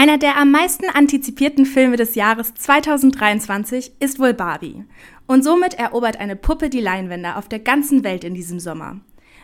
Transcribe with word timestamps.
Einer 0.00 0.16
der 0.16 0.36
am 0.36 0.52
meisten 0.52 0.88
antizipierten 0.88 1.66
Filme 1.66 1.96
des 1.96 2.14
Jahres 2.14 2.54
2023 2.54 3.94
ist 3.98 4.20
wohl 4.20 4.32
Barbie. 4.32 4.84
Und 5.26 5.42
somit 5.42 5.74
erobert 5.74 6.20
eine 6.20 6.36
Puppe 6.36 6.70
die 6.70 6.80
Leinwände 6.80 7.34
auf 7.34 7.48
der 7.48 7.58
ganzen 7.58 8.04
Welt 8.04 8.22
in 8.22 8.32
diesem 8.32 8.60
Sommer. 8.60 9.00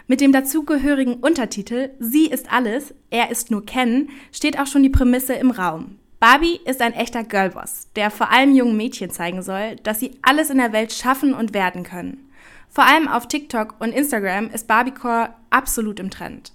Mit 0.06 0.20
dem 0.20 0.30
dazugehörigen 0.30 1.14
Untertitel 1.14 1.90
Sie 1.98 2.26
ist 2.26 2.52
alles, 2.52 2.94
er 3.10 3.32
ist 3.32 3.50
nur 3.50 3.66
Ken 3.66 4.10
steht 4.30 4.56
auch 4.60 4.68
schon 4.68 4.84
die 4.84 4.90
Prämisse 4.90 5.32
im 5.32 5.50
Raum. 5.50 5.98
Barbie 6.20 6.60
ist 6.64 6.80
ein 6.80 6.92
echter 6.92 7.24
Girlboss, 7.24 7.88
der 7.96 8.12
vor 8.12 8.30
allem 8.30 8.54
jungen 8.54 8.76
Mädchen 8.76 9.10
zeigen 9.10 9.42
soll, 9.42 9.74
dass 9.82 9.98
sie 9.98 10.12
alles 10.22 10.50
in 10.50 10.58
der 10.58 10.72
Welt 10.72 10.92
schaffen 10.92 11.34
und 11.34 11.52
werden 11.52 11.82
können. 11.82 12.30
Vor 12.68 12.84
allem 12.84 13.08
auf 13.08 13.26
TikTok 13.26 13.74
und 13.80 13.90
Instagram 13.90 14.50
ist 14.50 14.68
Barbiecore 14.68 15.30
absolut 15.50 15.98
im 15.98 16.10
Trend. 16.10 16.52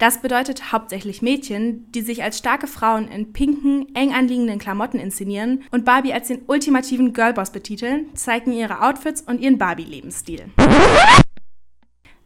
Das 0.00 0.22
bedeutet 0.22 0.72
hauptsächlich 0.72 1.20
Mädchen, 1.20 1.92
die 1.92 2.00
sich 2.00 2.22
als 2.22 2.38
starke 2.38 2.66
Frauen 2.66 3.06
in 3.08 3.34
pinken, 3.34 3.94
eng 3.94 4.14
anliegenden 4.14 4.58
Klamotten 4.58 4.98
inszenieren 4.98 5.62
und 5.72 5.84
Barbie 5.84 6.14
als 6.14 6.28
den 6.28 6.40
ultimativen 6.46 7.12
Girlboss 7.12 7.50
betiteln, 7.50 8.06
zeigen 8.14 8.50
ihre 8.50 8.80
Outfits 8.80 9.20
und 9.20 9.42
ihren 9.42 9.58
Barbie-Lebensstil. 9.58 10.46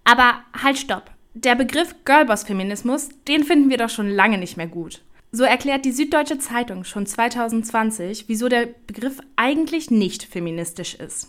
Aber 0.05 0.35
halt 0.63 0.79
stopp. 0.79 1.11
Der 1.35 1.57
Begriff 1.57 1.97
Girlboss-Feminismus, 2.05 3.09
den 3.27 3.43
finden 3.43 3.69
wir 3.71 3.79
doch 3.79 3.91
schon 3.91 4.09
lange 4.09 4.39
nicht 4.39 4.57
mehr 4.57 4.69
gut. 4.69 5.03
So 5.33 5.43
erklärt 5.43 5.85
die 5.85 5.91
Süddeutsche 5.91 6.39
Zeitung 6.39 6.85
schon 6.85 7.07
2020, 7.07 8.27
wieso 8.29 8.49
der 8.49 8.69
Begriff 8.87 9.19
eigentlich 9.35 9.91
nicht 9.91 10.23
feministisch 10.23 10.95
ist. 10.95 11.27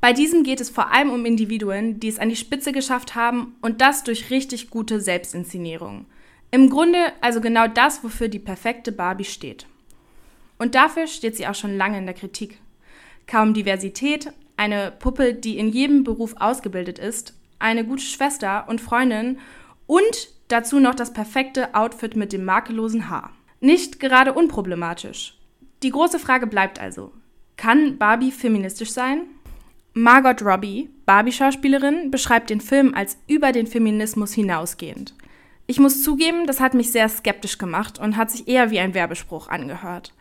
Bei 0.00 0.14
diesem 0.14 0.44
geht 0.44 0.60
es 0.60 0.70
vor 0.70 0.92
allem 0.92 1.10
um 1.10 1.26
Individuen, 1.26 2.00
die 2.00 2.08
es 2.08 2.18
an 2.18 2.30
die 2.30 2.36
Spitze 2.36 2.72
geschafft 2.72 3.14
haben 3.14 3.56
und 3.60 3.80
das 3.80 4.02
durch 4.02 4.30
richtig 4.30 4.70
gute 4.70 5.00
Selbstinszenierung. 5.00 6.06
Im 6.50 6.70
Grunde 6.70 6.98
also 7.20 7.40
genau 7.40 7.68
das, 7.68 8.02
wofür 8.02 8.28
die 8.28 8.38
perfekte 8.38 8.92
Barbie 8.92 9.24
steht. 9.24 9.66
Und 10.58 10.74
dafür 10.74 11.06
steht 11.06 11.36
sie 11.36 11.46
auch 11.46 11.54
schon 11.54 11.76
lange 11.76 11.98
in 11.98 12.06
der 12.06 12.14
Kritik. 12.14 12.58
Kaum 13.26 13.54
Diversität, 13.54 14.32
eine 14.56 14.90
Puppe, 14.90 15.34
die 15.34 15.58
in 15.58 15.68
jedem 15.68 16.02
Beruf 16.02 16.34
ausgebildet 16.38 16.98
ist, 16.98 17.34
eine 17.58 17.84
gute 17.84 18.02
Schwester 18.02 18.64
und 18.68 18.80
Freundin 18.80 19.38
und 19.86 20.30
dazu 20.48 20.80
noch 20.80 20.94
das 20.94 21.12
perfekte 21.12 21.74
Outfit 21.74 22.16
mit 22.16 22.32
dem 22.32 22.44
makellosen 22.44 23.08
Haar. 23.08 23.32
Nicht 23.60 24.00
gerade 24.00 24.32
unproblematisch. 24.32 25.38
Die 25.82 25.90
große 25.90 26.18
Frage 26.18 26.46
bleibt 26.46 26.80
also, 26.80 27.12
kann 27.56 27.98
Barbie 27.98 28.32
feministisch 28.32 28.90
sein? 28.90 29.22
Margot 29.92 30.40
Robbie, 30.42 30.88
Barbie-Schauspielerin, 31.04 32.10
beschreibt 32.10 32.50
den 32.50 32.60
Film 32.60 32.94
als 32.94 33.18
über 33.26 33.50
den 33.50 33.66
Feminismus 33.66 34.32
hinausgehend. 34.32 35.14
Ich 35.66 35.80
muss 35.80 36.02
zugeben, 36.02 36.46
das 36.46 36.60
hat 36.60 36.74
mich 36.74 36.92
sehr 36.92 37.08
skeptisch 37.08 37.58
gemacht 37.58 37.98
und 37.98 38.16
hat 38.16 38.30
sich 38.30 38.46
eher 38.46 38.70
wie 38.70 38.78
ein 38.78 38.94
Werbespruch 38.94 39.48
angehört. 39.48 40.12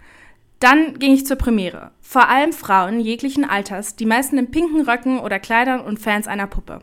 Dann 0.59 0.97
ging 0.99 1.13
ich 1.13 1.25
zur 1.25 1.37
Premiere. 1.37 1.91
Vor 2.01 2.29
allem 2.29 2.51
Frauen 2.51 2.99
jeglichen 2.99 3.45
Alters, 3.45 3.95
die 3.95 4.05
meisten 4.05 4.37
in 4.37 4.51
pinken 4.51 4.81
Röcken 4.81 5.19
oder 5.19 5.39
Kleidern 5.39 5.81
und 5.81 5.99
Fans 5.99 6.27
einer 6.27 6.47
Puppe. 6.47 6.81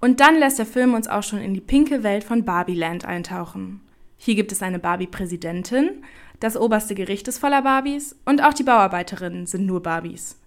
Und 0.00 0.20
dann 0.20 0.38
lässt 0.38 0.58
der 0.58 0.66
Film 0.66 0.94
uns 0.94 1.08
auch 1.08 1.22
schon 1.22 1.40
in 1.40 1.54
die 1.54 1.60
pinke 1.60 2.02
Welt 2.02 2.24
von 2.24 2.44
Barbieland 2.44 3.04
eintauchen. 3.04 3.80
Hier 4.18 4.34
gibt 4.34 4.52
es 4.52 4.62
eine 4.62 4.78
Barbie-Präsidentin, 4.78 6.02
das 6.40 6.56
oberste 6.56 6.94
Gericht 6.94 7.26
ist 7.28 7.38
voller 7.38 7.62
Barbies 7.62 8.16
und 8.26 8.42
auch 8.42 8.52
die 8.52 8.64
Bauarbeiterinnen 8.64 9.46
sind 9.46 9.66
nur 9.66 9.82
Barbies. 9.82 10.38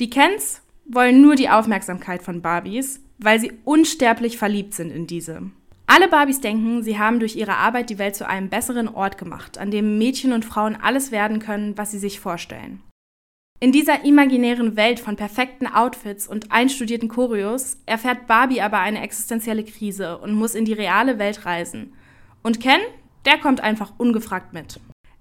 Die 0.00 0.10
Kens 0.10 0.60
wollen 0.88 1.22
nur 1.22 1.34
die 1.34 1.48
Aufmerksamkeit 1.48 2.22
von 2.22 2.42
Barbies, 2.42 3.00
weil 3.18 3.40
sie 3.40 3.52
unsterblich 3.64 4.38
verliebt 4.38 4.74
sind 4.74 4.90
in 4.90 5.06
diese. 5.06 5.50
Alle 5.86 6.08
Barbies 6.08 6.40
denken, 6.40 6.82
sie 6.82 6.98
haben 6.98 7.20
durch 7.20 7.36
ihre 7.36 7.54
Arbeit 7.54 7.90
die 7.90 7.98
Welt 7.98 8.16
zu 8.16 8.26
einem 8.26 8.48
besseren 8.48 8.88
Ort 8.88 9.18
gemacht, 9.18 9.56
an 9.56 9.70
dem 9.70 9.98
Mädchen 9.98 10.32
und 10.32 10.44
Frauen 10.44 10.76
alles 10.76 11.12
werden 11.12 11.38
können, 11.38 11.78
was 11.78 11.92
sie 11.92 11.98
sich 11.98 12.18
vorstellen. 12.18 12.82
In 13.58 13.72
dieser 13.72 14.04
imaginären 14.04 14.76
Welt 14.76 15.00
von 15.00 15.16
perfekten 15.16 15.66
Outfits 15.66 16.28
und 16.28 16.52
einstudierten 16.52 17.08
Choreos 17.08 17.78
erfährt 17.86 18.26
Barbie 18.26 18.60
aber 18.60 18.80
eine 18.80 19.00
existenzielle 19.02 19.64
Krise 19.64 20.18
und 20.18 20.34
muss 20.34 20.54
in 20.54 20.66
die 20.66 20.74
reale 20.74 21.18
Welt 21.18 21.46
reisen. 21.46 21.94
Und 22.42 22.60
Ken, 22.60 22.80
der 23.24 23.38
kommt 23.38 23.60
einfach 23.60 23.94
ungefragt 23.96 24.52
mit. 24.52 24.78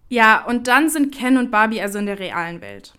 Ja, 0.09 0.44
und 0.46 0.68
dann 0.68 0.90
sind 0.90 1.16
Ken 1.16 1.38
und 1.38 1.50
Barbie 1.50 1.82
also 1.82 1.97
in 1.97 2.08
der 2.08 2.20
realen 2.20 2.59
Welt. 2.59 2.94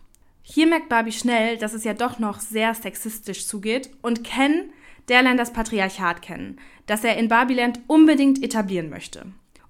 Hier 0.49 0.69
merkt 0.69 0.89
Barbie 0.89 1.11
schnell, 1.11 1.59
dass 1.59 1.75
es 1.75 1.83
ja 1.83 1.93
doch 1.93 2.21
noch 2.21 2.39
sehr 2.39 2.73
sexistisch 2.73 3.49
zugeht 3.49 3.91
und 4.01 4.23
Ken, 4.23 4.71
der 5.09 5.23
lernt 5.23 5.41
das 5.41 5.53
Patriarchat 5.53 6.23
kennen, 6.23 6.61
das 6.87 7.03
er 7.03 7.17
in 7.17 7.27
Barbieland 7.27 7.81
unbedingt 7.89 8.41
etablieren 8.45 8.89
möchte. 8.89 9.27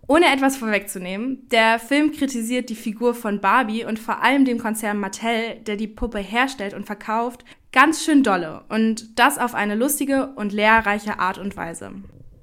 Ohne 0.06 0.26
etwas 0.26 0.58
vorwegzunehmen, 0.58 1.48
der 1.50 1.78
Film 1.78 2.12
kritisiert 2.12 2.68
die 2.68 2.74
Figur 2.74 3.14
von 3.14 3.40
Barbie 3.40 3.86
und 3.86 3.98
vor 3.98 4.22
allem 4.22 4.44
dem 4.44 4.58
Konzern 4.58 5.00
Mattel, 5.00 5.56
der 5.66 5.76
die 5.76 5.88
Puppe 5.88 6.18
herstellt 6.18 6.74
und 6.74 6.84
verkauft, 6.84 7.46
ganz 7.72 8.04
schön 8.04 8.22
dolle 8.22 8.64
und 8.68 9.18
das 9.18 9.38
auf 9.38 9.54
eine 9.54 9.76
lustige 9.76 10.34
und 10.36 10.52
lehrreiche 10.52 11.18
Art 11.18 11.38
und 11.38 11.56
Weise. 11.56 11.92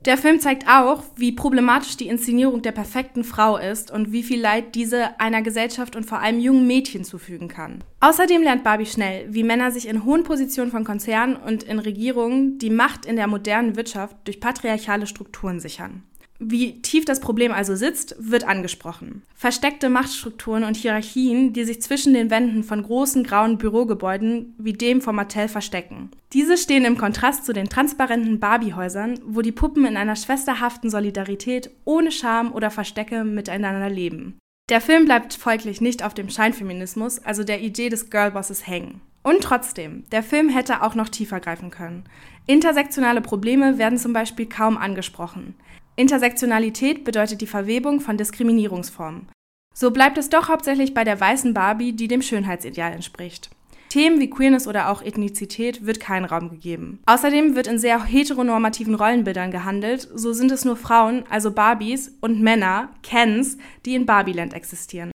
Der 0.06 0.18
Film 0.18 0.42
zeigt 0.42 0.68
auch, 0.68 1.04
wie 1.16 1.32
problematisch 1.32 1.96
die 1.96 2.10
Inszenierung 2.10 2.62
der 2.62 2.74
perfekten 2.74 3.24
Frau 3.24 3.56
ist 3.56 3.90
und 3.90 4.12
wie 4.12 4.24
viel 4.24 4.42
Leid 4.42 4.76
diese 4.76 5.18
einer 5.18 5.42
Gesellschaft 5.42 5.96
und 5.96 6.06
vor 6.06 6.20
allem 6.20 6.42
jungen 6.42 6.68
Mädchen 6.68 7.06
zufügen 7.06 7.48
kann. 7.48 7.86
Außerdem 8.02 8.44
lernt 8.44 8.66
Barbie 8.66 8.86
schnell, 8.86 9.34
wie 9.34 9.44
Männer 9.44 9.72
sich 9.72 9.88
in 9.88 10.04
hohen 10.04 10.24
Positionen 10.24 10.72
von 10.72 10.84
Konzernen 10.84 11.38
und 11.38 11.64
in 11.64 11.80
Regierungen 11.80 12.58
die 12.58 12.70
Macht 12.70 13.06
in 13.06 13.16
der 13.16 13.28
modernen 13.28 13.78
Wirtschaft 13.78 14.18
durch 14.26 14.42
patriarchale 14.42 15.08
Strukturen 15.08 15.62
sichern. 15.62 16.04
Wie 16.46 16.82
tief 16.82 17.06
das 17.06 17.22
Problem 17.22 17.54
also 17.54 17.76
sitzt, 17.76 18.16
wird 18.20 18.44
angesprochen. 18.44 19.24
Versteckte 19.34 19.90
Machtstrukturen 19.90 20.66
und 20.66 20.76
Hierarchien, 20.76 21.54
die 21.54 21.64
sich 21.64 21.82
zwischen 21.82 22.14
den 22.14 22.30
Wänden 22.30 22.64
von 22.64 22.84
großen 22.84 23.24
grauen 23.24 23.58
Bürogebäuden 23.58 24.54
wie 24.58 24.74
dem 24.74 25.00
von 25.00 25.16
Mattel 25.16 25.48
verstecken. 25.48 26.12
Diese 26.34 26.58
stehen 26.58 26.84
im 26.84 26.98
Kontrast 26.98 27.46
zu 27.46 27.54
den 27.54 27.70
transparenten 27.70 28.42
Barbiehäusern, 28.42 29.20
wo 29.26 29.42
die 29.42 29.54
Puppen 29.54 29.86
in 29.86 29.96
einer 29.96 30.18
schwesterhaften 30.18 30.90
Solidarität 30.90 31.70
ohne 31.86 32.12
Scham 32.12 32.52
oder 32.52 32.72
Verstecke 32.72 33.24
miteinander 33.24 33.90
leben. 33.90 34.38
Der 34.70 34.82
Film 34.82 35.06
bleibt 35.06 35.34
folglich 35.34 35.80
nicht 35.80 36.04
auf 36.04 36.14
dem 36.14 36.30
Scheinfeminismus, 36.30 37.20
also 37.20 37.46
der 37.46 37.62
Idee 37.62 37.88
des 37.88 38.10
Girlbosses, 38.10 38.68
hängen. 38.68 39.00
Und 39.24 39.42
trotzdem, 39.42 40.04
der 40.12 40.24
Film 40.24 40.50
hätte 40.50 40.82
auch 40.82 40.96
noch 40.96 41.08
tiefer 41.08 41.40
greifen 41.40 41.70
können. 41.70 42.04
Intersektionale 42.48 43.22
Probleme 43.22 43.78
werden 43.78 43.98
zum 43.98 44.12
Beispiel 44.12 44.48
kaum 44.48 44.78
angesprochen. 44.78 45.56
Intersektionalität 45.96 47.04
bedeutet 47.04 47.42
die 47.42 47.48
Verwebung 47.48 48.00
von 48.00 48.18
Diskriminierungsformen. 48.18 49.28
So 49.76 49.92
bleibt 49.92 50.18
es 50.18 50.30
doch 50.30 50.50
hauptsächlich 50.50 50.94
bei 50.94 51.04
der 51.04 51.20
weißen 51.20 51.54
Barbie, 51.54 51.94
die 51.94 52.08
dem 52.08 52.22
Schönheitsideal 52.22 52.94
entspricht. 52.94 53.50
Themen 53.90 54.20
wie 54.20 54.30
Queerness 54.30 54.68
oder 54.68 54.90
auch 54.90 55.04
Ethnizität 55.04 55.86
wird 55.86 56.00
kein 56.00 56.26
Raum 56.26 56.50
gegeben. 56.50 57.00
Außerdem 57.06 57.56
wird 57.56 57.68
in 57.68 57.78
sehr 57.78 58.04
heteronormativen 58.04 58.96
Rollenbildern 58.96 59.52
gehandelt, 59.52 60.10
so 60.16 60.34
sind 60.34 60.52
es 60.52 60.66
nur 60.66 60.78
Frauen, 60.78 61.26
also 61.30 61.52
Barbies, 61.52 62.12
und 62.20 62.42
Männer, 62.42 62.90
Kens, 63.04 63.58
die 63.86 63.94
in 63.94 64.08
Barbieland 64.08 64.56
existieren. 64.56 65.12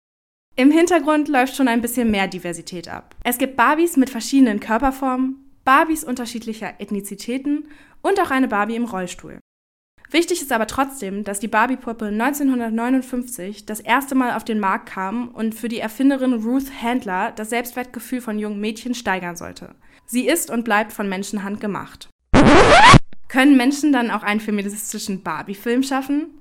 Im 0.55 0.71
Hintergrund 0.71 1.27
läuft 1.27 1.57
schon 1.57 1.67
ein 1.67 1.83
bisschen 1.83 2.13
mehr 2.13 2.29
Diversität 2.29 2.89
ab. 2.89 3.17
Es 3.25 3.39
gibt 3.39 3.57
Barbies 3.57 3.97
mit 3.97 4.11
verschiedenen 4.11 4.61
Körperformen, 4.61 5.37
Barbies 5.65 6.05
unterschiedlicher 6.05 6.75
Ethnizitäten 6.79 7.67
und 8.03 8.21
auch 8.21 8.31
eine 8.31 8.47
Barbie 8.47 8.77
im 8.77 8.85
Rollstuhl. 8.85 9.41
Wichtig 10.11 10.41
ist 10.41 10.53
aber 10.53 10.67
trotzdem, 10.67 11.23
dass 11.23 11.39
die 11.39 11.49
Barbie-Puppe 11.49 12.07
1959 12.07 13.67
das 13.67 13.81
erste 13.81 14.15
Mal 14.15 14.35
auf 14.35 14.45
den 14.45 14.59
Markt 14.59 14.89
kam 14.89 15.29
und 15.29 15.55
für 15.55 15.69
die 15.69 15.81
Erfinderin 15.81 16.33
Ruth 16.33 16.83
Handler 16.83 17.33
das 17.33 17.51
Selbstwertgefühl 17.51 18.23
von 18.23 18.39
jungen 18.39 18.61
Mädchen 18.61 18.95
steigern 18.95 19.37
sollte. 19.37 19.75
Sie 20.07 20.27
ist 20.27 20.51
und 20.51 20.65
bleibt 20.65 20.95
von 20.95 21.11
Menschenhand 21.11 21.61
gemacht. 21.61 22.09
Können 23.29 23.59
Menschen 23.59 23.93
dann 23.93 24.11
auch 24.11 24.23
einen 24.23 24.41
feministischen 24.41 25.23
Barbie-Film 25.23 25.83
schaffen? 25.83 26.41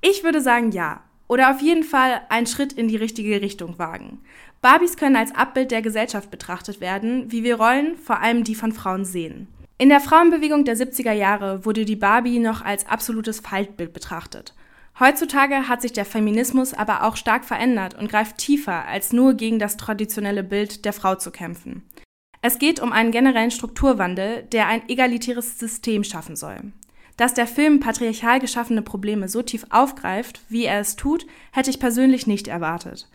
Ich 0.00 0.24
würde 0.24 0.40
sagen 0.40 0.72
ja. 0.72 1.02
Oder 1.28 1.50
auf 1.50 1.60
jeden 1.60 1.82
Fall 1.82 2.22
einen 2.30 2.46
Schritt 2.46 2.72
in 2.72 2.88
die 2.88 2.96
richtige 2.96 3.42
Richtung 3.42 3.78
wagen. 3.78 4.20
Barbies 4.62 4.96
können 4.96 5.16
als 5.16 5.34
Abbild 5.34 5.70
der 5.70 5.82
Gesellschaft 5.82 6.30
betrachtet 6.30 6.80
werden, 6.80 7.30
wie 7.30 7.44
wir 7.44 7.56
Rollen, 7.56 7.96
vor 7.96 8.20
allem 8.20 8.42
die 8.42 8.54
von 8.54 8.72
Frauen, 8.72 9.04
sehen. 9.04 9.48
In 9.78 9.90
der 9.90 10.00
Frauenbewegung 10.00 10.64
der 10.64 10.74
70er 10.74 11.12
Jahre 11.12 11.66
wurde 11.66 11.84
die 11.84 11.96
Barbie 11.96 12.38
noch 12.38 12.64
als 12.64 12.86
absolutes 12.86 13.40
Faltbild 13.40 13.92
betrachtet. 13.92 14.54
Heutzutage 14.98 15.68
hat 15.68 15.82
sich 15.82 15.92
der 15.92 16.06
Feminismus 16.06 16.72
aber 16.72 17.02
auch 17.02 17.16
stark 17.16 17.44
verändert 17.44 17.94
und 17.94 18.08
greift 18.08 18.38
tiefer, 18.38 18.86
als 18.86 19.12
nur 19.12 19.34
gegen 19.34 19.58
das 19.58 19.76
traditionelle 19.76 20.42
Bild 20.42 20.86
der 20.86 20.94
Frau 20.94 21.16
zu 21.16 21.30
kämpfen. 21.30 21.82
Es 22.40 22.58
geht 22.58 22.80
um 22.80 22.90
einen 22.90 23.10
generellen 23.10 23.50
Strukturwandel, 23.50 24.44
der 24.44 24.66
ein 24.66 24.88
egalitäres 24.88 25.58
System 25.58 26.04
schaffen 26.04 26.36
soll. 26.36 26.72
Dass 27.18 27.34
der 27.34 27.46
Film 27.46 27.78
patriarchal 27.78 28.40
geschaffene 28.40 28.80
Probleme 28.80 29.28
so 29.28 29.42
tief 29.42 29.66
aufgreift, 29.68 30.40
wie 30.48 30.64
er 30.64 30.80
es 30.80 30.96
tut, 30.96 31.26
hätte 31.52 31.68
ich 31.68 31.80
persönlich 31.80 32.26
nicht 32.26 32.48
erwartet. 32.48 33.10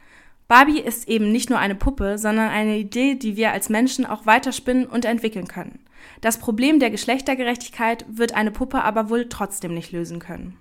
Barbie 0.52 0.82
ist 0.82 1.08
eben 1.08 1.32
nicht 1.32 1.50
nur 1.50 1.60
eine 1.60 1.76
Puppe, 1.76 2.18
sondern 2.18 2.50
eine 2.50 2.78
Idee, 2.78 3.16
die 3.16 3.38
wir 3.38 3.54
als 3.54 3.70
Menschen 3.70 4.06
auch 4.06 4.26
weiterspinnen 4.26 4.86
und 4.86 5.06
entwickeln 5.06 5.48
können. 5.48 5.80
Das 6.20 6.40
Problem 6.40 6.78
der 6.78 6.90
Geschlechtergerechtigkeit 6.90 8.04
wird 8.10 8.34
eine 8.34 8.52
Puppe 8.52 8.84
aber 8.84 9.10
wohl 9.10 9.30
trotzdem 9.30 9.74
nicht 9.74 9.94
lösen 9.94 10.20
können. 10.20 10.58